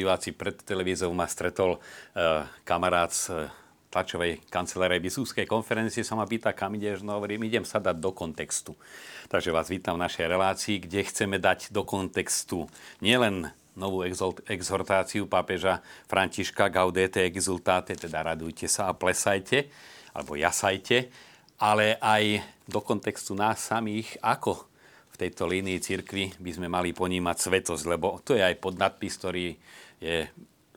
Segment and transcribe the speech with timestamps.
[0.00, 3.52] diváci, pred televíziou ma stretol uh, kamarát z
[3.90, 8.14] tlačovej kancelárie biskupskej konferencie sa ma pýta, kam ideš, no hovorím, idem sa dať do
[8.14, 8.78] kontextu.
[9.26, 12.70] Takže vás vítam v našej relácii, kde chceme dať do kontextu
[13.02, 14.06] nielen novú
[14.46, 19.70] exhortáciu pápeža Františka Gaudete exultate, teda radujte sa a plesajte,
[20.14, 21.10] alebo jasajte,
[21.58, 24.70] ale aj do kontextu nás samých, ako
[25.10, 29.54] v tejto línii cirkvi by sme mali ponímať svetosť, lebo to je aj podnadpis, ktorý
[30.00, 30.26] je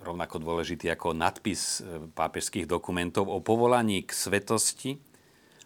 [0.04, 5.00] rovnako dôležitý ako nadpis e, pápežských dokumentov o povolaní k svetosti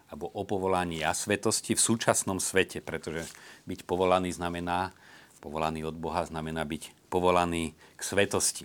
[0.08, 3.28] alebo o povolaní a svetosti v súčasnom svete, pretože
[3.68, 4.96] byť povolaný znamená,
[5.44, 8.64] povolaný od Boha znamená byť povolaný k svetosti.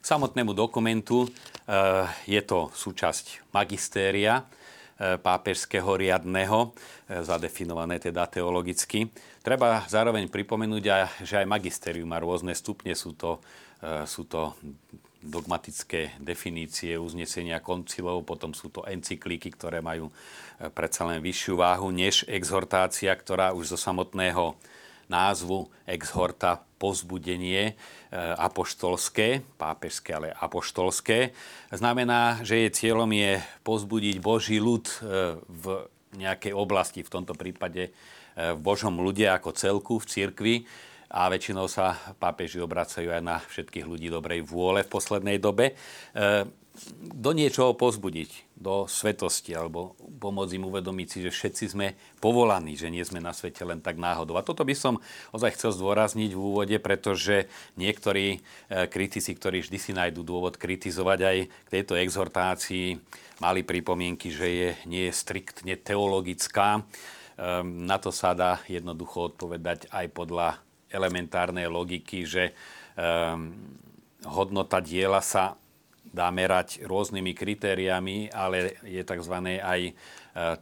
[0.00, 1.28] K samotnému dokumentu e,
[2.26, 4.48] je to súčasť magistéria,
[5.00, 6.76] E, pápežského riadného,
[7.24, 9.08] zadefinované teda teologicky.
[9.40, 10.82] Treba zároveň pripomenúť,
[11.24, 13.40] že aj magisterium má rôzne stupne, sú to,
[14.04, 14.54] sú to
[15.20, 20.08] dogmatické definície uznesenia koncilov, potom sú to encyklíky, ktoré majú
[20.72, 24.56] predsa len vyššiu váhu než exhortácia, ktorá už zo samotného
[25.10, 27.72] názvu exhorta pozbudenie e,
[28.16, 31.34] apoštolské, pápežské, ale apoštolské.
[31.74, 34.96] Znamená, že jej cieľom je pozbudiť Boží ľud e,
[35.44, 35.64] v
[36.16, 40.56] nejakej oblasti, v tomto prípade e, v Božom ľude ako celku, v cirkvi.
[41.10, 45.74] A väčšinou sa pápeži obracajú aj na všetkých ľudí dobrej vôle v poslednej dobe
[47.00, 51.86] do niečoho pozbudiť, do svetosti, alebo pomôcť im uvedomiť si, že všetci sme
[52.20, 54.36] povolaní, že nie sme na svete len tak náhodou.
[54.36, 55.00] A toto by som
[55.32, 57.48] ozaj chcel zdôrazniť v úvode, pretože
[57.80, 58.38] niektorí e,
[58.88, 63.00] kritici, ktorí vždy si nájdú dôvod kritizovať aj k tejto exhortácii,
[63.40, 66.84] mali pripomienky, že je, nie je striktne teologická.
[67.40, 70.60] Ehm, na to sa dá jednoducho odpovedať aj podľa
[70.90, 72.52] elementárnej logiky, že
[72.98, 73.54] ehm,
[74.26, 75.56] hodnota diela sa
[76.10, 79.34] dá merať rôznymi kritériami, ale je tzv.
[79.62, 79.92] aj e,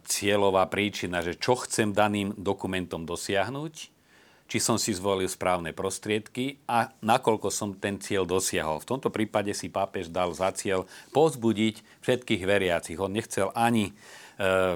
[0.05, 3.73] cieľová príčina, že čo chcem daným dokumentom dosiahnuť,
[4.49, 8.81] či som si zvolil správne prostriedky a nakoľko som ten cieľ dosiahol.
[8.81, 12.97] V tomto prípade si pápež dal za cieľ pozbudiť všetkých veriacich.
[12.97, 13.93] On nechcel ani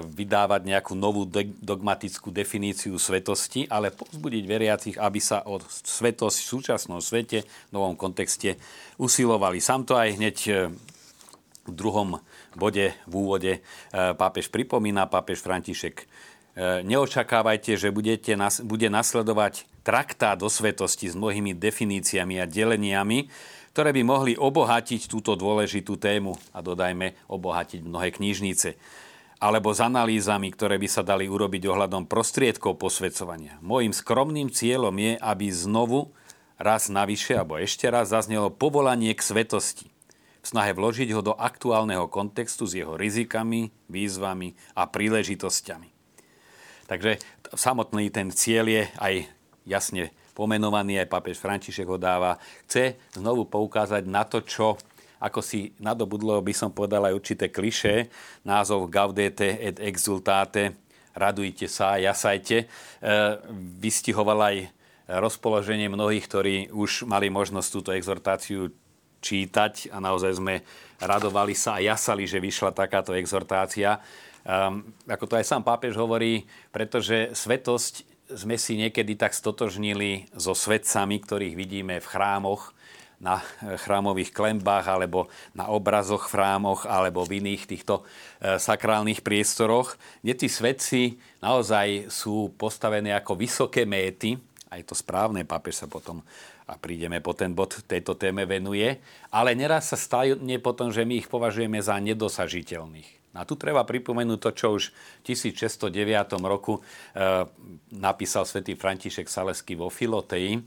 [0.04, 1.24] vydávať nejakú novú
[1.64, 7.96] dogmatickú definíciu svetosti, ale pozbudiť veriacich, aby sa o svetosť v súčasnom svete, v novom
[7.96, 8.60] kontexte
[9.00, 9.64] usilovali.
[9.64, 10.52] Sám to aj hneď e,
[11.64, 12.20] v druhom
[12.52, 13.60] bode, v úvode e,
[13.92, 16.04] pápež pripomína, pápež František
[16.86, 23.26] neočakávajte, že budete, bude nasledovať traktát do svetosti s mnohými definíciami a deleniami,
[23.74, 28.78] ktoré by mohli obohatiť túto dôležitú tému a dodajme obohatiť mnohé knižnice
[29.42, 33.58] alebo s analýzami, ktoré by sa dali urobiť ohľadom prostriedkov posvedcovania.
[33.60, 36.14] Mojím skromným cieľom je, aby znovu,
[36.58, 39.90] raz navyše, alebo ešte raz zaznelo povolanie k svetosti.
[40.44, 45.88] V snahe vložiť ho do aktuálneho kontextu s jeho rizikami, výzvami a príležitosťami.
[46.84, 47.16] Takže
[47.56, 49.14] samotný ten cieľ je aj
[49.64, 52.36] jasne pomenovaný, aj papež František ho dáva.
[52.68, 54.76] Chce znovu poukázať na to, čo
[55.22, 58.10] ako si nadobudlo, by som povedal aj určité kliše,
[58.42, 60.76] názov Gaudete et exultate,
[61.14, 62.66] radujte sa, jasajte, e,
[63.78, 64.56] vystihoval aj
[65.08, 68.72] rozpoloženie mnohých, ktorí už mali možnosť túto exhortáciu
[69.24, 70.60] čítať a naozaj sme
[71.00, 74.00] radovali sa a jasali, že vyšla takáto exhortácia.
[74.44, 80.52] Um, ako to aj sám pápež hovorí, pretože svetosť sme si niekedy tak stotožnili so
[80.52, 82.76] svetcami, ktorých vidíme v chrámoch,
[83.22, 89.96] na chrámových klembách alebo na obrazoch v chrámoch alebo v iných týchto e, sakrálnych priestoroch,
[90.20, 94.36] kde tí svetci naozaj sú postavené ako vysoké méty,
[94.74, 96.20] aj to správne, pápež sa potom
[96.64, 98.96] a prídeme po ten bod tejto téme venuje,
[99.28, 103.24] ale neraz sa stane potom, že my ich považujeme za nedosažiteľných.
[103.34, 105.90] A tu treba pripomenúť to, čo už v 1609
[106.46, 106.80] roku e,
[107.90, 110.62] napísal svätý František Salesky vo Filotei,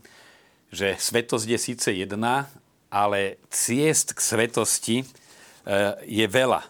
[0.68, 2.48] že svetosť je síce jedna,
[2.88, 5.06] ale ciest k svetosti e,
[6.04, 6.64] je veľa.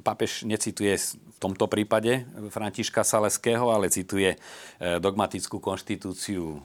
[0.00, 4.38] Papež necituje v tomto prípade Františka Saleského, ale cituje e,
[5.02, 6.62] dogmatickú konštitúciu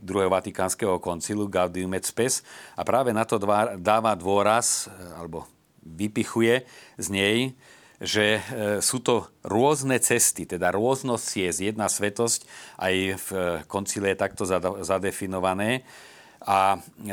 [0.00, 2.46] druhého Vatikánskeho koncilu Gaudium et Spes
[2.78, 3.38] a práve na to
[3.78, 5.46] dáva dôraz, e, alebo
[5.82, 6.62] vypichuje
[7.00, 7.38] z nej,
[7.98, 8.38] že
[8.78, 12.46] sú to rôzne cesty, teda rôznosť ciest, jedna svetosť,
[12.78, 13.28] aj v
[13.66, 14.46] koncile je takto
[14.86, 15.82] zadefinované.
[16.46, 17.10] A e,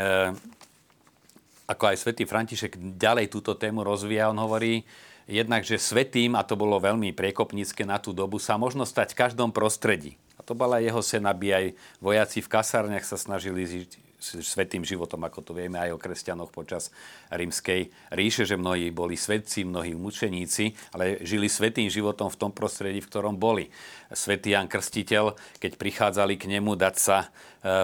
[1.66, 4.86] ako aj svätý František ďalej túto tému rozvíja, on hovorí
[5.26, 9.20] jednak, že svetým, a to bolo veľmi priekopnícke na tú dobu, sa možno stať v
[9.26, 10.22] každom prostredí.
[10.38, 11.66] A to bola jeho sen, aby aj
[11.98, 16.90] vojaci v kasárniach sa snažili žiť svetým životom, ako to vieme aj o kresťanoch počas
[17.30, 23.00] rímskej ríše, že mnohí boli svetci, mnohí mučeníci, ale žili svetým životom v tom prostredí,
[23.06, 23.70] v ktorom boli.
[24.10, 27.28] Svetý Jan Krstiteľ, keď prichádzali k nemu dať sa e,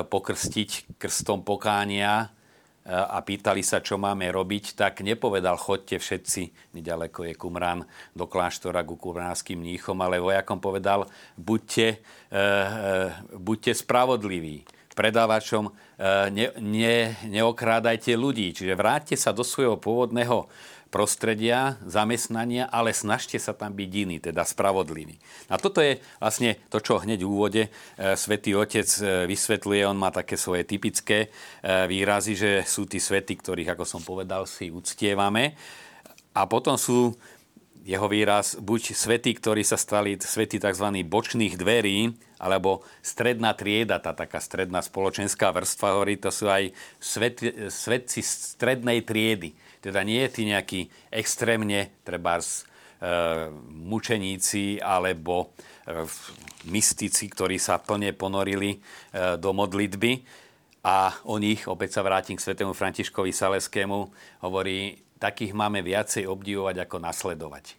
[0.07, 2.33] pokrstiť krstom pokánia,
[2.91, 7.85] a pýtali sa, čo máme robiť, tak nepovedal, chodte všetci, nedaleko je Kumran,
[8.17, 11.05] do kláštora ku kumránskym mníchom, ale vojakom povedal,
[11.37, 11.97] buďte, e,
[12.33, 12.45] e,
[13.37, 14.65] buďte spravodliví.
[14.91, 15.71] Predávačom e,
[16.35, 20.51] ne, ne, neokrádajte ľudí, čiže vráťte sa do svojho pôvodného
[20.91, 25.15] prostredia, zamestnania, ale snažte sa tam byť iný, teda spravodlivý.
[25.47, 27.69] A toto je vlastne to, čo hneď v úvode e,
[28.19, 29.87] svätý Otec e, vysvetľuje.
[29.87, 31.31] On má také svoje typické
[31.63, 35.55] výrazy, že sú tí svety, ktorých, ako som povedal, si uctievame.
[36.35, 37.15] A potom sú
[37.81, 40.87] jeho výraz buď svety, ktorí sa stali svety tzv.
[41.05, 47.41] bočných dverí, alebo stredná trieda, tá taká stredná spoločenská vrstva, hovorí, to sú aj svet,
[47.69, 52.45] svetci strednej triedy teda nie je tí nejakí extrémne, treba e,
[53.65, 55.57] mučeníci alebo
[55.89, 56.05] e,
[56.69, 58.79] mystici, ktorí sa plne ponorili e,
[59.41, 60.21] do modlitby.
[60.81, 64.09] A o nich, opäť sa vrátim k svetému Františkovi Saleskému,
[64.41, 67.77] hovorí, takých máme viacej obdivovať ako nasledovať.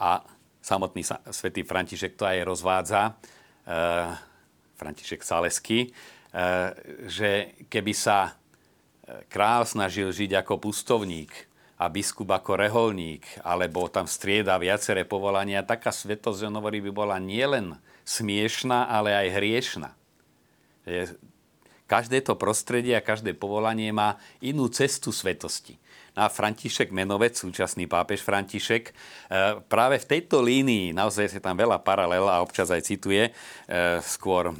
[0.00, 0.24] A
[0.64, 3.12] samotný svätý František to aj rozvádza, e,
[4.80, 5.88] František Saleský, e,
[7.04, 8.40] že keby sa
[9.30, 11.30] král snažil žiť ako pustovník
[11.76, 17.76] a biskup ako reholník, alebo tam strieda viaceré povolania, taká svetosť, hovorí, by bola nielen
[18.08, 19.90] smiešná, ale aj hriešna.
[21.86, 25.78] Každé to prostredie a každé povolanie má inú cestu svetosti.
[26.16, 28.92] No a František Menovec, súčasný pápež František, e,
[29.68, 33.32] práve v tejto línii, naozaj je tam veľa paralel a občas aj cituje, e,
[34.00, 34.54] skôr e,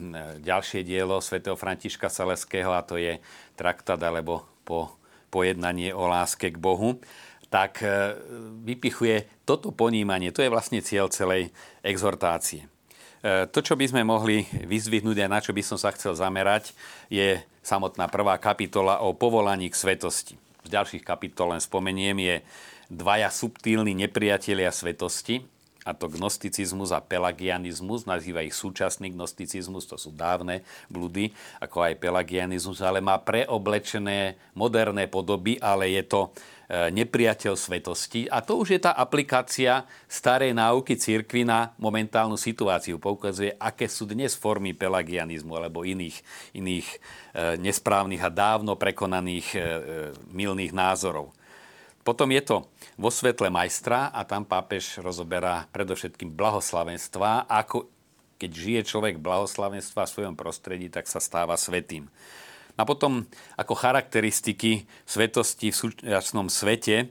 [0.45, 3.17] ďalšie dielo svätého Františka Saleského a to je
[3.57, 5.01] traktát alebo po,
[5.33, 7.01] pojednanie o láske k Bohu,
[7.49, 7.79] tak
[8.67, 12.67] vypichuje toto ponímanie, to je vlastne cieľ celej exhortácie.
[13.25, 16.77] To, čo by sme mohli vyzvihnúť a na čo by som sa chcel zamerať,
[17.09, 20.35] je samotná prvá kapitola o povolaní k svetosti.
[20.63, 22.37] Z ďalších kapitol len spomeniem, je
[22.87, 25.43] dvaja subtílni nepriatelia svetosti,
[25.87, 31.31] a to gnosticizmus a pelagianizmus, nazýva ich súčasný gnosticizmus, to sú dávne blúdy,
[31.63, 36.29] ako aj pelagianizmus, ale má preoblečené moderné podoby, ale je to e,
[36.71, 38.27] nepriateľ svetosti.
[38.27, 42.99] A to už je tá aplikácia starej náuky církvy na momentálnu situáciu.
[42.99, 46.19] Poukazuje, aké sú dnes formy pelagianizmu alebo iných,
[46.59, 46.97] iných e,
[47.63, 49.59] nesprávnych a dávno prekonaných e,
[50.35, 51.31] milných názorov.
[52.03, 52.57] Potom je to
[52.95, 57.91] vo svetle majstra a tam pápež rozoberá predovšetkým blahoslavenstva, ako
[58.37, 62.07] keď žije človek blahoslavenstva v svojom prostredí, tak sa stáva svetým.
[62.77, 63.25] A potom
[63.57, 67.07] ako charakteristiky svetosti v súčasnom svete e,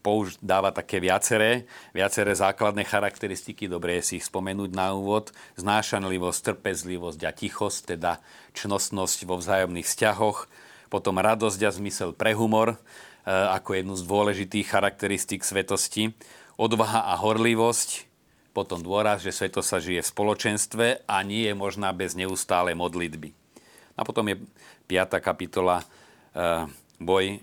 [0.00, 6.54] použ dáva také viaceré, viaceré základné charakteristiky, dobre je si ich spomenúť na úvod, znášanlivosť,
[6.54, 8.22] trpezlivosť a tichosť, teda
[8.54, 10.46] čnostnosť vo vzájomných vzťahoch,
[10.92, 12.78] potom radosť a zmysel pre humor,
[13.24, 16.12] Eh, ako jednu z dôležitých charakteristík svetosti.
[16.60, 18.04] Odvaha a horlivosť,
[18.52, 23.43] potom dôraz, že sveto sa žije v spoločenstve a nie je možná bez neustále modlitby.
[23.94, 24.36] A potom je
[24.90, 25.22] 5.
[25.22, 26.66] kapitola eh,
[26.98, 27.38] boj,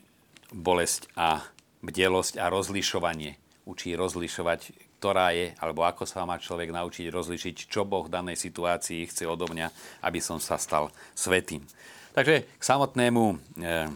[0.51, 1.43] bolesť a
[1.81, 3.39] bdelosť a rozlišovanie.
[3.65, 8.37] Učí rozlišovať, ktorá je, alebo ako sa má človek naučiť rozlišiť, čo Boh v danej
[8.37, 9.67] situácii chce odo mňa,
[10.05, 11.63] aby som sa stal svetým.
[12.11, 13.23] Takže k samotnému
[13.63, 13.89] eh,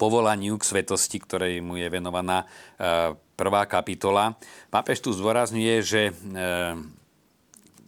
[0.00, 2.48] povolaniu k svetosti, ktorej mu je venovaná
[2.80, 4.32] e, prvá kapitola.
[4.72, 6.12] Pápež tu zdôrazňuje, že e,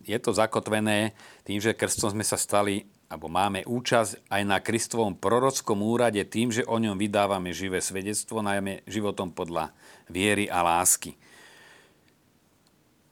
[0.04, 1.16] je to zakotvené
[1.48, 6.48] tým, že krstom sme sa stali alebo máme účasť aj na Kristovom prorockom úrade tým,
[6.48, 9.68] že o ňom vydávame živé svedectvo, najmä životom podľa
[10.08, 11.12] viery a lásky.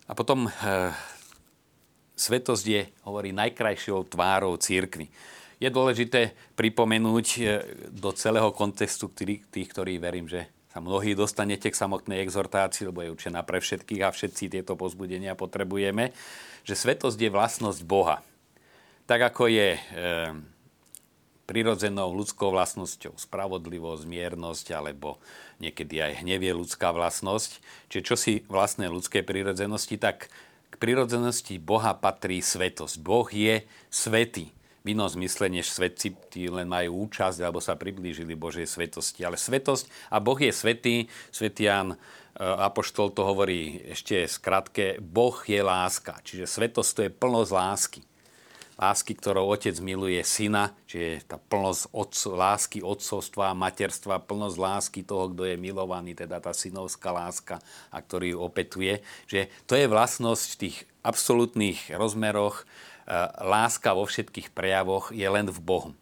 [0.09, 0.51] A potom e,
[2.17, 5.13] svetosť je, hovorí, najkrajšou tvárou církvy
[5.61, 7.41] je dôležité pripomenúť e,
[7.93, 9.13] do celého kontextu
[9.53, 14.01] tých, ktorí verím, že sa mnohí dostanete k samotnej exhortácii, lebo je určená pre všetkých
[14.01, 16.17] a všetci tieto pozbudenia potrebujeme,
[16.65, 18.25] že svetosť je vlastnosť Boha.
[19.11, 19.81] Tak ako je e,
[21.51, 25.19] prirodzenou ľudskou vlastnosťou spravodlivosť, miernosť alebo
[25.59, 27.59] niekedy aj hnevie ľudská vlastnosť.
[27.91, 30.31] Čiže čo si vlastné ľudské prirodzenosti, tak
[30.71, 33.03] k prirodzenosti Boha patrí svetosť.
[33.03, 34.55] Boh je svetý
[34.87, 39.27] v inom zmysle, než svetci tí len majú účasť alebo sa priblížili Božej svetosti.
[39.27, 41.97] Ale svetosť, a Boh je svetý, svetý Jan e,
[42.39, 46.23] Apoštol to hovorí ešte skratke, Boh je láska.
[46.23, 48.01] Čiže svetosť to je plnosť lásky.
[48.81, 55.29] Lásky, ktorou otec miluje syna, čiže tá plnosť otco, lásky otcovstva, materstva, plnosť lásky toho,
[55.29, 57.61] kto je milovaný, teda tá synovská láska,
[57.93, 59.05] a ktorý ju opetuje.
[59.29, 62.65] Že to je vlastnosť v tých absolútnych rozmeroch.
[62.65, 65.93] E, láska vo všetkých prejavoch je len v Bohu.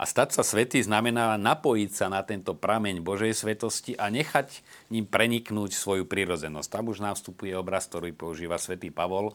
[0.00, 5.06] A stať sa svetý znamená napojiť sa na tento prameň Božej svetosti a nechať ním
[5.06, 6.68] preniknúť svoju prírodzenosť.
[6.74, 9.30] Tam už nám vstupuje obraz, ktorý používa svätý Pavol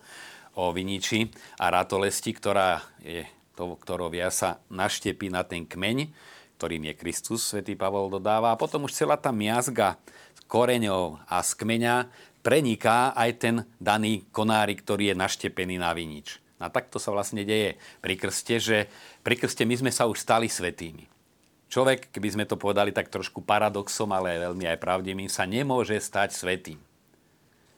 [0.58, 1.30] o viniči
[1.62, 6.10] a ratolesti, ktorá je to, ktorou via sa naštepí na ten kmeň,
[6.58, 8.54] ktorým je Kristus, svätý Pavol dodáva.
[8.54, 10.02] A potom už celá tá miazga
[10.50, 11.96] koreňov a z kmeňa
[12.42, 16.42] preniká aj ten daný konárik, ktorý je naštepený na vinič.
[16.58, 18.78] A takto sa vlastne deje pri krste, že
[19.22, 21.06] pri krste my sme sa už stali svetými.
[21.70, 26.34] Človek, keby sme to povedali tak trošku paradoxom, ale veľmi aj pravdivým, sa nemôže stať
[26.34, 26.87] svetým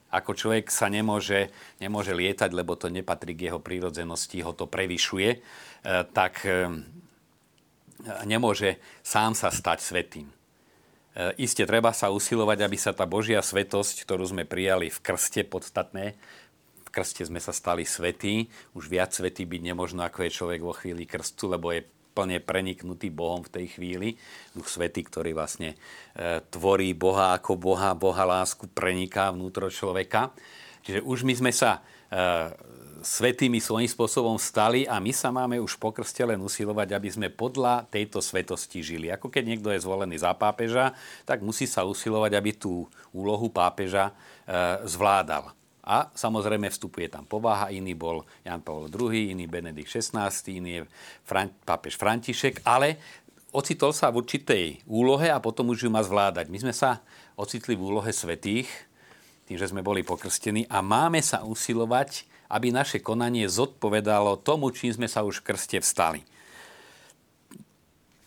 [0.09, 5.29] ako človek sa nemôže, nemôže lietať, lebo to nepatrí k jeho prírodzenosti, ho to prevyšuje,
[5.29, 5.39] e,
[6.09, 6.81] tak e,
[8.25, 10.27] nemôže sám sa stať svetým.
[10.29, 10.33] E,
[11.45, 16.17] Isté treba sa usilovať, aby sa tá Božia svetosť, ktorú sme prijali v krste, podstatné,
[16.85, 20.73] v krste sme sa stali svetí, už viac svetý byť nemožno, ako je človek vo
[20.73, 24.17] chvíli krstu, lebo je plne preniknutý Bohom v tej chvíli.
[24.51, 25.77] Duch Svetý, ktorý vlastne
[26.17, 30.33] e, tvorí Boha ako Boha, Boha lásku preniká vnútro človeka.
[30.83, 32.49] Čiže už my sme sa e,
[32.99, 37.27] svetými svojím spôsobom stali a my sa máme už po krste len usilovať, aby sme
[37.31, 39.07] podľa tejto svetosti žili.
[39.11, 44.11] Ako keď niekto je zvolený za pápeža, tak musí sa usilovať, aby tú úlohu pápeža
[44.11, 44.13] e,
[44.87, 45.58] zvládal.
[45.89, 50.81] A samozrejme vstupuje tam povaha, iný bol Jan Pavel II, iný Benedikt XVI, iný je
[51.25, 53.01] Fran- pápež František, ale
[53.49, 56.45] ocitol sa v určitej úlohe a potom už ju má zvládať.
[56.53, 57.01] My sme sa
[57.33, 58.69] ocitli v úlohe svetých,
[59.49, 64.93] tým, že sme boli pokrstení a máme sa usilovať, aby naše konanie zodpovedalo tomu, čím
[64.93, 66.21] sme sa už v krste vstali.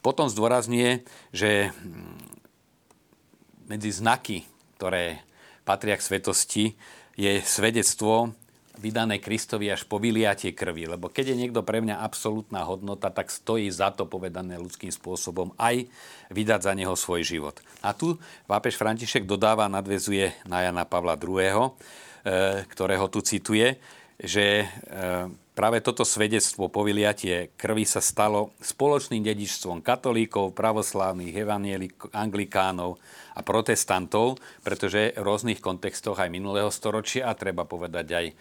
[0.03, 1.71] Potom zdôrazňuje, že
[3.71, 4.43] medzi znaky,
[4.75, 5.23] ktoré
[5.63, 6.65] patria k svetosti,
[7.17, 8.33] je svedectvo
[8.81, 10.89] vydané Kristovi až po vyliatie krvi.
[10.89, 15.53] Lebo keď je niekto pre mňa absolútna hodnota, tak stojí za to povedané ľudským spôsobom
[15.61, 15.87] aj
[16.33, 17.61] vydať za neho svoj život.
[17.85, 18.17] A tu
[18.49, 21.71] pápež František dodáva, nadvezuje na Jana Pavla II., e,
[22.67, 23.77] ktorého tu cituje,
[24.21, 24.67] že e,
[25.53, 31.37] práve toto svedectvo po vyliatie krvi sa stalo spoločným dedičstvom katolíkov, pravoslávnych,
[32.13, 33.01] anglikánov
[33.33, 38.35] a protestantov, pretože v rôznych kontextoch aj minulého storočia, a treba povedať aj e,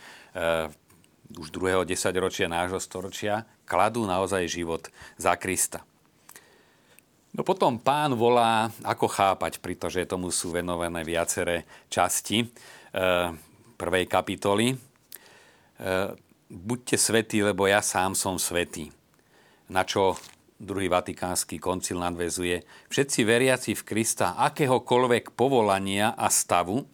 [1.31, 5.83] už druhého desaťročia nášho storočia, kladú naozaj život za Krista.
[7.31, 12.47] No potom pán volá, ako chápať, pretože tomu sú venované viaceré časti e,
[13.79, 14.90] prvej kapitoly.
[15.81, 16.13] E,
[16.53, 18.93] buďte svetí, lebo ja sám som svetý.
[19.65, 20.13] Na čo
[20.61, 22.61] druhý vatikánsky koncil nadvezuje,
[22.93, 26.85] všetci veriaci v Krista akéhokoľvek povolania a stavu,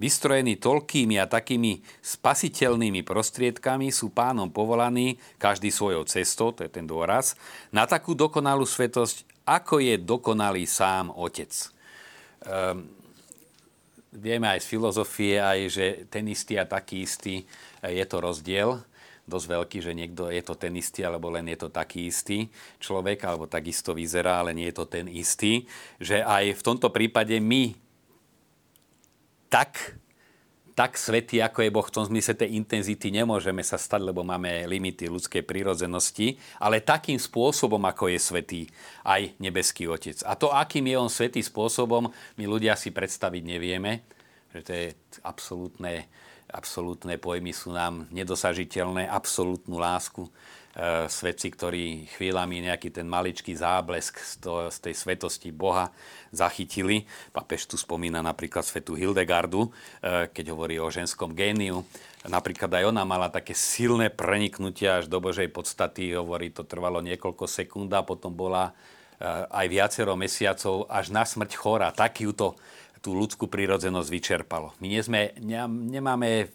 [0.00, 6.88] vystrojení toľkými a takými spasiteľnými prostriedkami, sú pánom povolaní, každý svojou cestou, to je ten
[6.88, 7.36] dôraz,
[7.70, 11.52] na takú dokonalú svetosť, ako je dokonalý sám Otec.
[12.42, 12.88] Um,
[14.14, 17.44] vieme aj z filozofie, aj, že ten istý a taký istý
[17.82, 18.80] je to rozdiel
[19.24, 23.24] dosť veľký, že niekto je to ten istý, alebo len je to taký istý človek,
[23.24, 25.64] alebo takisto vyzerá, ale nie je to ten istý.
[25.96, 27.72] Že aj v tomto prípade my
[29.48, 29.96] tak,
[30.74, 34.66] tak svetí, ako je Boh v tom zmysle tej intenzity, nemôžeme sa stať, lebo máme
[34.66, 38.60] limity ľudskej prírodzenosti, ale takým spôsobom, ako je svetý
[39.06, 40.18] aj nebeský Otec.
[40.26, 44.02] A to, akým je on svetý spôsobom, my ľudia si predstaviť nevieme,
[44.50, 44.86] že to je
[45.22, 46.10] absolútne
[46.54, 50.30] absolútne pojmy sú nám nedosažiteľné, absolútnu lásku.
[50.74, 55.94] E, svedci, ktorí chvíľami nejaký ten maličký záblesk z, to, z tej svetosti Boha
[56.34, 57.06] zachytili.
[57.30, 61.86] Papež tu spomína napríklad svetu Hildegardu, e, keď hovorí o ženskom géniu.
[62.26, 66.10] Napríklad aj ona mala také silné preniknutie až do Božej podstaty.
[66.18, 68.74] Hovorí, to trvalo niekoľko sekúnd a potom bola
[69.14, 71.94] e, aj viacero mesiacov až na smrť chora.
[71.94, 72.58] Tak ju to
[72.98, 74.74] tú ľudskú prírodzenosť vyčerpalo.
[74.82, 76.50] My nie sme, ne, nemáme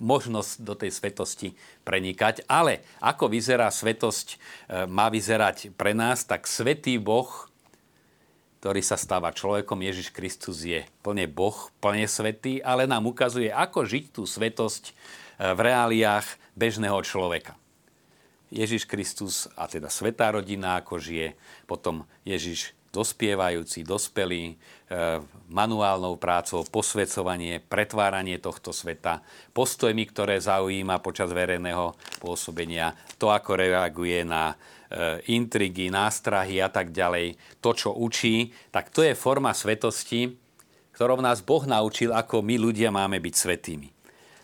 [0.00, 1.54] možnosť do tej svetosti
[1.84, 4.36] prenikať, ale ako vyzerá svetosť, e,
[4.88, 7.28] má vyzerať pre nás, tak svetý Boh,
[8.64, 13.84] ktorý sa stáva človekom, Ježiš Kristus je plne Boh, plne svetý, ale nám ukazuje, ako
[13.84, 14.92] žiť tú svetosť e,
[15.52, 16.26] v reáliách
[16.56, 17.54] bežného človeka.
[18.50, 21.38] Ježiš Kristus, a teda svetá rodina, ako žije,
[21.70, 24.54] potom Ježiš dospievajúci, dospelí, e,
[25.46, 29.22] manuálnou prácou, posvedcovanie, pretváranie tohto sveta,
[29.54, 34.54] postojmi, ktoré zaujíma počas verejného pôsobenia, to, ako reaguje na
[34.90, 40.34] e, intrigy, nástrahy a tak ďalej, to, čo učí, tak to je forma svetosti,
[40.90, 43.88] ktorou nás Boh naučil, ako my ľudia máme byť svetými.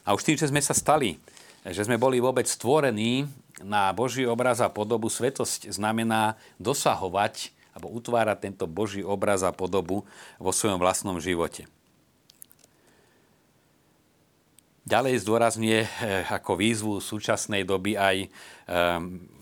[0.06, 1.18] A už tým, že sme sa stali,
[1.66, 3.26] že sme boli vôbec stvorení
[3.58, 10.08] na Boží obraz a podobu, svetosť znamená dosahovať alebo utvárať tento Boží obraz a podobu
[10.40, 11.68] vo svojom vlastnom živote.
[14.86, 15.88] Ďalej zdôrazňuje eh,
[16.30, 18.28] ako výzvu súčasnej doby aj, eh,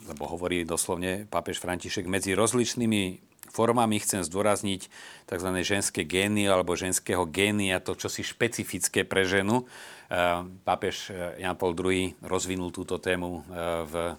[0.09, 3.21] lebo hovorí doslovne pápež František, medzi rozličnými
[3.55, 4.88] formami chcem zdôrazniť
[5.31, 5.50] tzv.
[5.62, 9.69] ženské gény alebo ženského génia, to čo si špecifické pre ženu.
[10.09, 13.45] Eh, pápež Jan Paul II rozvinul túto tému
[13.85, 14.17] v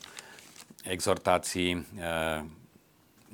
[0.86, 1.81] exhortácii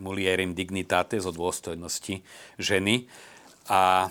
[0.01, 2.25] mulierim dignitate zo dôstojnosti
[2.57, 3.05] ženy
[3.69, 4.09] a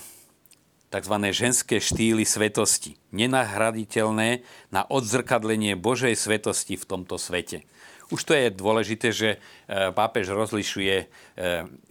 [0.90, 1.14] tzv.
[1.34, 2.98] ženské štýly svetosti.
[3.14, 7.66] Nenahraditeľné na odzrkadlenie Božej svetosti v tomto svete.
[8.10, 9.38] Už to je dôležité, že e,
[9.94, 11.06] pápež rozlišuje e,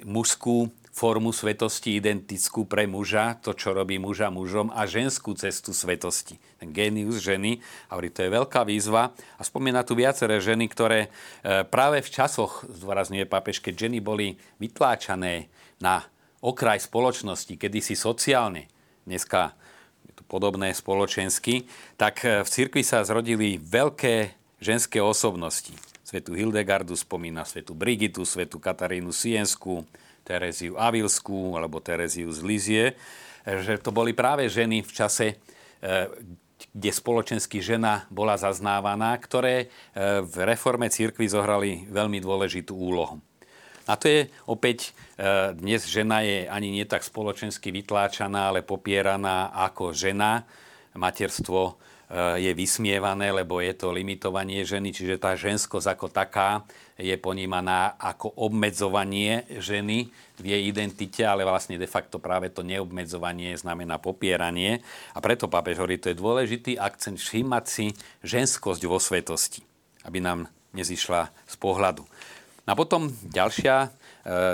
[0.04, 0.68] mužskú
[1.00, 6.36] formu svetosti identickú pre muža, to, čo robí muža mužom, a ženskú cestu svetosti.
[6.60, 9.16] Ten génius ženy, hovorí, to je veľká výzva.
[9.40, 14.36] A spomína tu viaceré ženy, ktoré e, práve v časoch, zdôrazňuje pápež, keď ženy boli
[14.60, 15.48] vytláčané
[15.80, 16.04] na
[16.44, 18.68] okraj spoločnosti, kedysi sociálne,
[19.08, 19.56] dneska
[20.04, 21.64] je to podobné spoločensky,
[21.96, 25.72] tak e, v cirkvi sa zrodili veľké ženské osobnosti.
[26.04, 29.88] Svetu Hildegardu spomína, svetu Brigitu, svetu Katarínu Sienskú,
[30.30, 32.86] Tereziu Avilskú alebo Tereziu z Lizie,
[33.42, 35.36] že to boli práve ženy v čase, e,
[36.70, 39.68] kde spoločensky žena bola zaznávaná, ktoré e,
[40.22, 43.18] v reforme církvy zohrali veľmi dôležitú úlohu.
[43.90, 49.50] A to je opäť, e, dnes žena je ani nie tak spoločensky vytláčaná, ale popieraná
[49.50, 50.46] ako žena.
[50.94, 51.78] Materstvo
[52.42, 56.66] je vysmievané, lebo je to limitovanie ženy, čiže tá ženskosť ako taká
[57.00, 63.56] je ponímaná ako obmedzovanie ženy v jej identite, ale vlastne de facto práve to neobmedzovanie
[63.56, 64.84] znamená popieranie.
[65.16, 67.86] A preto pápež hovorí, to je dôležitý akcent všímať si
[68.28, 69.64] ženskosť vo svetosti,
[70.04, 72.04] aby nám nezišla z pohľadu.
[72.70, 73.90] A potom ďalšia, eh,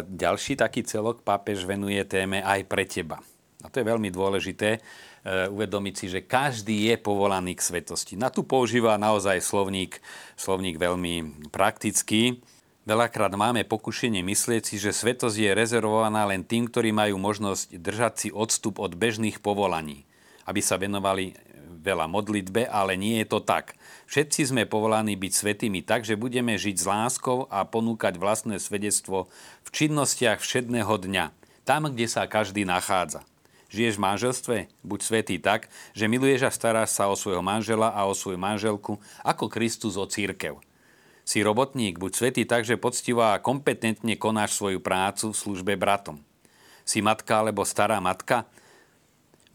[0.06, 3.20] ďalší taký celok pápež venuje téme aj pre teba.
[3.66, 4.80] A to je veľmi dôležité,
[5.26, 8.14] uvedomiť si, že každý je povolaný k svetosti.
[8.14, 9.98] Na tu používa naozaj slovník,
[10.38, 12.46] slovník veľmi praktický.
[12.86, 18.14] Veľakrát máme pokušenie myslieť si, že svetosť je rezervovaná len tým, ktorí majú možnosť držať
[18.14, 20.06] si odstup od bežných povolaní,
[20.46, 21.34] aby sa venovali
[21.82, 23.74] veľa modlitbe, ale nie je to tak.
[24.06, 29.34] Všetci sme povolaní byť svetými tak, že budeme žiť s láskou a ponúkať vlastné svedectvo
[29.66, 31.26] v činnostiach všedného dňa,
[31.66, 33.26] tam, kde sa každý nachádza.
[33.74, 34.58] Žiješ v manželstve?
[34.86, 39.02] Buď svetý tak, že miluješ a staráš sa o svojho manžela a o svoju manželku
[39.26, 40.62] ako Kristus o církev.
[41.26, 46.22] Si robotník, buď svetý tak, že poctivo a kompetentne konáš svoju prácu v službe bratom.
[46.86, 48.46] Si matka alebo stará matka?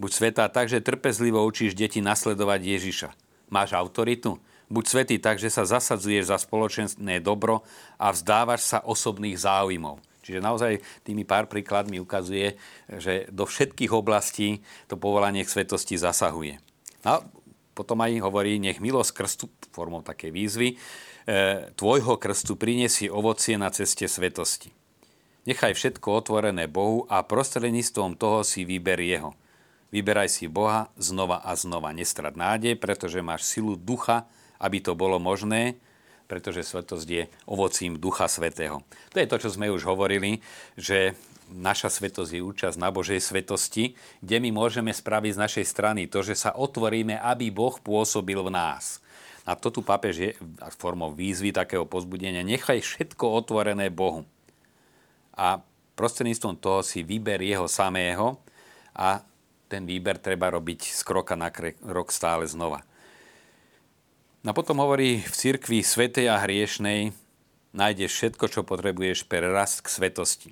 [0.02, 3.08] Buď svetá tak, že trpezlivo učíš deti nasledovať Ježiša.
[3.54, 4.42] Máš autoritu?
[4.66, 7.62] Buď svetý tak, že sa zasadzuješ za spoločenské dobro
[8.02, 10.02] a vzdávaš sa osobných záujmov.
[10.30, 12.54] Čiže naozaj tými pár príkladmi ukazuje,
[12.86, 16.62] že do všetkých oblastí to povolanie k svetosti zasahuje.
[17.02, 17.26] A
[17.74, 23.74] potom aj hovorí, nech milosť krstu, formou také výzvy, e, tvojho krstu prinesie ovocie na
[23.74, 24.70] ceste svetosti.
[25.50, 29.34] Nechaj všetko otvorené Bohu a prostredníctvom toho si vyber Jeho.
[29.90, 31.90] Vyberaj si Boha znova a znova.
[31.90, 34.30] Nestrad nádej, pretože máš silu ducha,
[34.62, 35.74] aby to bolo možné,
[36.30, 38.86] pretože svetosť je ovocím Ducha Svetého.
[39.10, 40.38] To je to, čo sme už hovorili,
[40.78, 41.18] že
[41.50, 46.22] naša svetosť je účasť na Božej svetosti, kde my môžeme spraviť z našej strany to,
[46.22, 49.02] že sa otvoríme, aby Boh pôsobil v nás.
[49.42, 50.30] A to tu pápež je
[50.78, 52.46] formou výzvy takého pozbudenia.
[52.46, 54.22] Nechaj všetko otvorené Bohu.
[55.34, 55.58] A
[55.98, 58.38] prostredníctvom toho si vyber jeho samého
[58.94, 59.18] a
[59.66, 62.86] ten výber treba robiť z kroka na krok stále znova.
[64.40, 67.12] No potom hovorí, v cirkvi svetej a hriešnej
[67.76, 70.50] nájdeš všetko, čo potrebuješ pre rast k svetosti.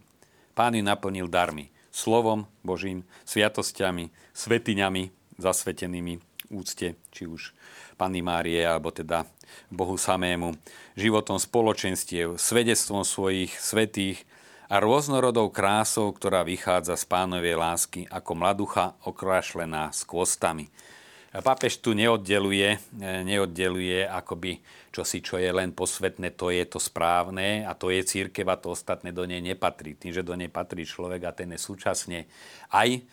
[0.53, 5.09] Pán ju naplnil darmi, slovom Božím, sviatosťami, svetiňami
[5.41, 6.21] zasvetenými
[6.53, 7.57] úcte, či už
[7.97, 9.25] Panny Márie, alebo teda
[9.73, 10.53] Bohu samému,
[10.93, 14.29] životom spoločenstiev, svedectvom svojich svetých
[14.69, 20.69] a rôznorodou krásou, ktorá vychádza z pánovej lásky ako mladucha okrašlená s kvostami.
[21.29, 22.81] Pápež tu neoddeluje,
[23.23, 28.49] neoddeluje akoby čosi, čo je len posvetné, to je to správne a to je církev
[28.49, 29.93] a to ostatné do nej nepatrí.
[29.93, 32.25] Tým, že do nej patrí človek a ten je súčasne
[32.73, 33.05] aj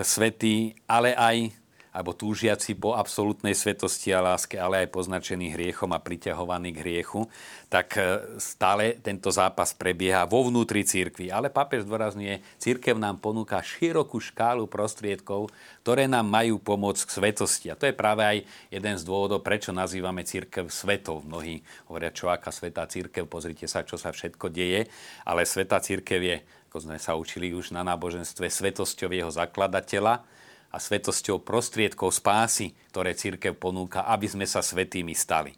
[0.00, 1.52] svetý, ale aj
[1.90, 7.26] alebo túžiaci po absolútnej svetosti a láske, ale aj poznačený hriechom a priťahovaný k hriechu,
[7.66, 11.34] tak e, stále tento zápas prebieha vo vnútri církvy.
[11.34, 15.50] Ale pápež zdôrazňuje, církev nám ponúka širokú škálu prostriedkov,
[15.82, 17.66] ktoré nám majú pomôcť k svetosti.
[17.74, 18.38] A to je práve aj
[18.70, 21.26] jeden z dôvodov, prečo nazývame církev svetov.
[21.26, 24.86] Mnohí hovoria, čo aká svetá církev, pozrite sa, čo sa všetko deje,
[25.26, 26.36] ale svetá církev je,
[26.70, 30.22] ako sme sa učili už na náboženstve, svetosťou jeho zakladateľa,
[30.70, 35.54] a svetosťou prostriedkov spásy, ktoré církev ponúka, aby sme sa svetými stali.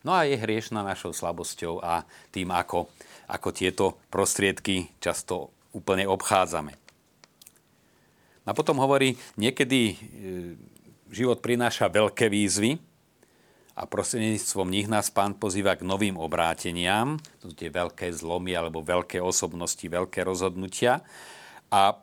[0.00, 2.88] No a je hriešna našou slabosťou a tým, ako,
[3.28, 6.72] ako tieto prostriedky často úplne obchádzame.
[8.48, 9.96] A potom hovorí, niekedy e,
[11.12, 12.80] život prináša veľké výzvy
[13.76, 18.80] a prostredníctvom nich nás pán pozýva k novým obráteniam, to sú tie veľké zlomy alebo
[18.80, 21.04] veľké osobnosti, veľké rozhodnutia.
[21.70, 21.94] A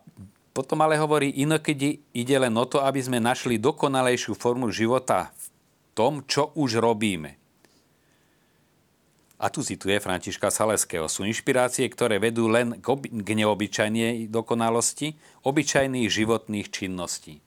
[0.58, 5.46] potom ale hovorí, inokedy ide len o to, aby sme našli dokonalejšiu formu života v
[5.94, 7.38] tom, čo už robíme.
[9.38, 11.06] A tu cituje Františka Saleského.
[11.06, 15.14] Sú inšpirácie, ktoré vedú len k, oby, k neobyčajnej dokonalosti,
[15.46, 17.38] obyčajných životných činností.
[17.38, 17.42] E,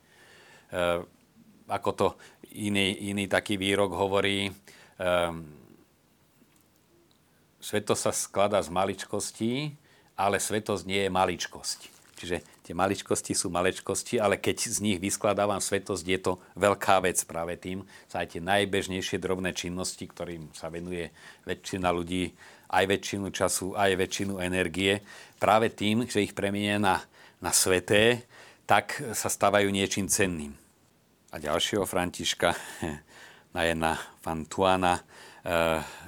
[1.67, 2.08] ako to
[2.56, 4.52] iný, iný taký výrok hovorí, e,
[7.60, 9.76] sveto sa skladá z maličkostí,
[10.15, 12.01] ale svetosť nie je maličkosť.
[12.22, 17.18] Čiže tie maličkosti sú malečkosti, ale keď z nich vyskladávam svetosť, je to veľká vec
[17.26, 17.82] práve tým.
[18.06, 21.10] Sa aj tie najbežnejšie drobné činnosti, ktorým sa venuje
[21.50, 22.30] väčšina ľudí,
[22.70, 25.02] aj väčšinu času, aj väčšinu energie,
[25.42, 27.02] práve tým, že ich premienia na,
[27.42, 28.30] na sveté,
[28.70, 30.54] tak sa stávajú niečím cenným.
[31.34, 32.54] A ďalšieho Františka,
[33.58, 35.02] na jedna Fantuana,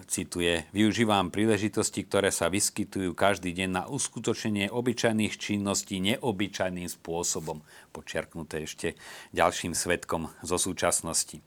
[0.05, 8.69] cituje, využívam príležitosti, ktoré sa vyskytujú každý deň na uskutočnenie obyčajných činností neobyčajným spôsobom, počiarknuté
[8.69, 8.93] ešte
[9.33, 11.41] ďalším svetkom zo súčasnosti.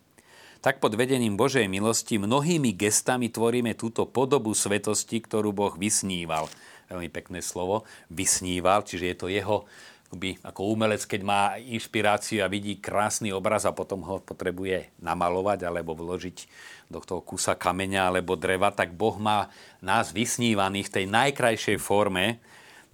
[0.67, 6.51] Tak pod vedením Božej milosti mnohými gestami tvoríme túto podobu svetosti, ktorú Boh vysníval.
[6.91, 9.57] Veľmi pekné slovo, vysníval, čiže je to jeho
[10.07, 15.67] akoby, ako umelec, keď má inšpiráciu a vidí krásny obraz a potom ho potrebuje namalovať
[15.67, 16.47] alebo vložiť
[16.87, 19.51] do toho kusa kameňa alebo dreva, tak Boh má
[19.83, 22.39] nás vysnívaných v tej najkrajšej forme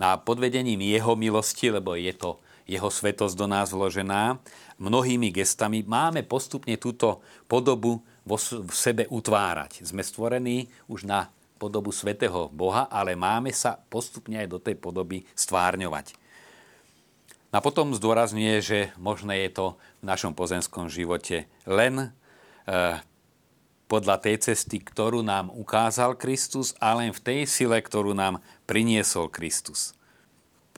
[0.01, 4.41] na podvedením Jeho milosti, lebo je to Jeho svetosť do nás vložená,
[4.81, 9.85] mnohými gestami máme postupne túto podobu vo, v sebe utvárať.
[9.85, 11.29] Sme stvorení už na
[11.61, 16.22] podobu svetého Boha, ale máme sa postupne aj do tej podoby stvárňovať.
[17.53, 19.67] A potom zdôrazňuje, že možné je to
[20.01, 22.09] v našom pozemskom živote len e,
[23.93, 29.29] podľa tej cesty, ktorú nám ukázal Kristus a len v tej sile, ktorú nám priniesol
[29.29, 29.93] Kristus.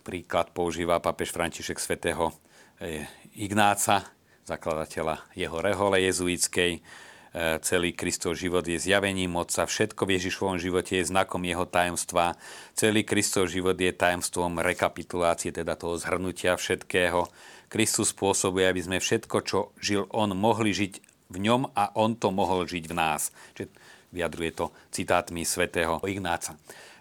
[0.02, 2.34] Príklad používa papež František svätého
[2.82, 3.06] e,
[3.38, 4.10] Ignáca,
[4.42, 6.82] zakladateľa jeho rehole jezuitskej,
[7.66, 12.38] celý Kristov život je zjavením moca, všetko v Ježišovom živote je znakom jeho tajomstva,
[12.78, 17.26] celý Kristov život je tajomstvom rekapitulácie, teda toho zhrnutia všetkého.
[17.66, 21.02] Kristus spôsobuje, aby sme všetko, čo žil on, mohli žiť
[21.34, 23.34] v ňom a on to mohol žiť v nás.
[23.58, 23.74] Čiže
[24.14, 26.54] vyjadruje to citátmi svätého Ignáca.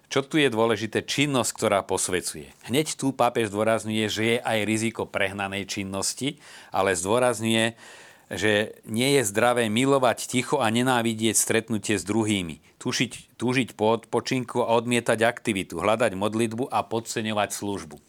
[0.10, 1.06] Čo tu je dôležité?
[1.06, 2.50] Činnosť, ktorá posvecuje.
[2.69, 6.38] Hneď tu pápež zdôrazňuje, že je aj riziko prehnanej činnosti,
[6.69, 7.74] ale zdôrazňuje,
[8.32, 14.64] že nie je zdravé milovať ticho a nenávidieť stretnutie s druhými, tušiť, túžiť po odpočinku
[14.64, 17.98] a odmietať aktivitu, hľadať modlitbu a podceňovať službu.
[18.00, 18.04] E,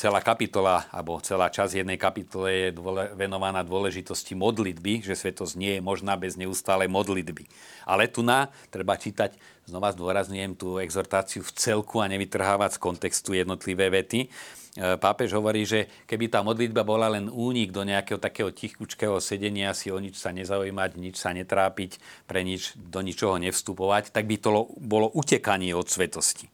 [0.00, 5.76] celá kapitola, alebo celá časť jednej kapitole je dôle, venovaná dôležitosti modlitby, že svetosť nie
[5.76, 7.44] je možná bez neustálej modlitby.
[7.84, 9.36] Ale tu na treba čítať,
[9.68, 14.32] znova zdôrazňujem tú exhortáciu v celku a nevytrhávať z kontextu jednotlivé vety,
[14.78, 19.90] pápež hovorí, že keby tá modlitba bola len únik do nejakého takého tichučkého sedenia, si
[19.90, 21.98] o nič sa nezaujímať, nič sa netrápiť,
[22.30, 26.46] pre nič, do ničoho nevstupovať, tak by to bolo utekanie od svetosti.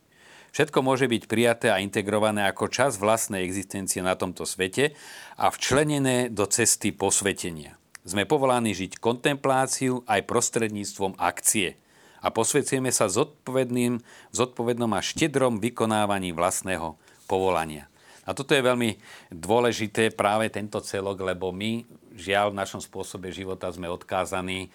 [0.56, 4.96] Všetko môže byť prijaté a integrované ako čas vlastnej existencie na tomto svete
[5.36, 7.76] a včlenené do cesty posvetenia.
[8.08, 11.76] Sme povolaní žiť kontempláciu aj prostredníctvom akcie
[12.24, 14.00] a posvecujeme sa zodpovedným,
[14.32, 16.96] zodpovednom a štedrom vykonávaní vlastného
[17.28, 17.92] povolania.
[18.26, 18.98] A toto je veľmi
[19.30, 21.86] dôležité práve tento celok, lebo my
[22.18, 24.68] žiaľ v našom spôsobe života sme odkázaní e,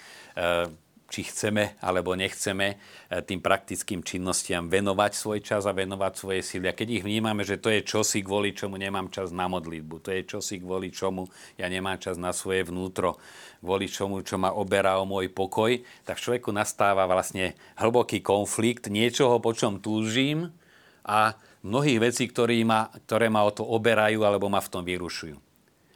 [1.11, 2.75] či chceme alebo nechceme e,
[3.19, 6.71] tým praktickým činnostiam venovať svoj čas a venovať svoje síly.
[6.71, 10.15] A keď ich vnímame, že to je čosi, kvôli čomu nemám čas na modlitbu, to
[10.15, 11.27] je čosi, kvôli čomu
[11.59, 13.19] ja nemám čas na svoje vnútro,
[13.59, 18.87] kvôli čomu, čo ma oberá o môj pokoj, tak v človeku nastáva vlastne hlboký konflikt
[18.87, 20.55] niečoho, po čom túžim
[21.03, 25.37] a mnohých vecí, ktoré ma, ktoré ma o to oberajú alebo ma v tom vyrušujú.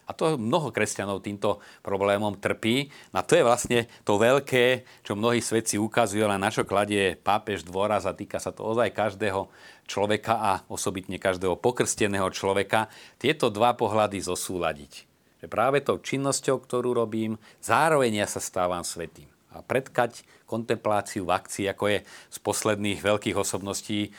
[0.06, 2.94] A to mnoho kresťanov týmto problémom trpí.
[3.10, 7.66] A to je vlastne to veľké, čo mnohí svedci ukazujú, ale na čo kladie pápež
[7.66, 9.50] dôraz a týka sa to ozaj každého
[9.90, 12.86] človeka a osobitne každého pokrsteného človeka,
[13.18, 14.94] tieto dva pohľady zosúľadiť.
[15.42, 21.34] Že práve tou činnosťou, ktorú robím, zároveň ja sa stávam svetým a predkať kontempláciu v
[21.34, 24.10] akcii, ako je z posledných veľkých osobností, e,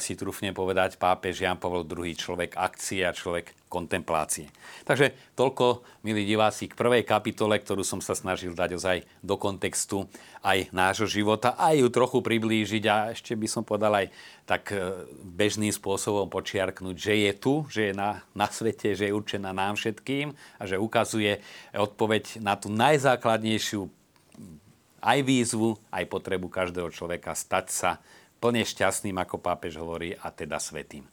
[0.00, 4.48] si trúfne povedať pápež Jan Pavel II, človek akcie a človek kontemplácie.
[4.88, 10.08] Takže toľko, milí diváci, k prvej kapitole, ktorú som sa snažil dať ozaj do kontextu
[10.40, 14.06] aj nášho života, aj ju trochu priblížiť a ešte by som povedal aj
[14.46, 19.16] tak e, bežným spôsobom počiarknúť, že je tu, že je na, na svete, že je
[19.16, 21.42] určená nám všetkým a že ukazuje
[21.74, 23.90] odpoveď na tú najzákladnejšiu
[25.00, 27.90] aj výzvu, aj potrebu každého človeka stať sa
[28.40, 31.04] plne šťastným, ako pápež hovorí, a teda svetým.